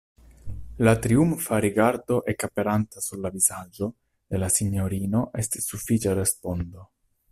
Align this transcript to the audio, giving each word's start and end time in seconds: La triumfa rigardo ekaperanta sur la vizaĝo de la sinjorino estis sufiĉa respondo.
La 0.87 0.93
triumfa 1.03 1.59
rigardo 1.65 2.17
ekaperanta 2.35 3.05
sur 3.09 3.23
la 3.27 3.33
vizaĝo 3.37 3.93
de 4.33 4.43
la 4.45 4.53
sinjorino 4.59 5.27
estis 5.45 5.75
sufiĉa 5.75 6.21
respondo. 6.23 6.93